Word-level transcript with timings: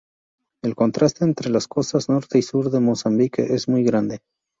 El 0.63 0.73
contraste 0.73 1.25
entre 1.25 1.51
las 1.51 1.67
costas 1.67 2.09
norte 2.09 2.39
y 2.39 2.41
sur 2.41 2.71
de 2.71 2.79
Mozambique 2.79 3.45
es 3.53 3.67
muy 3.67 3.83
grande. 3.83 4.21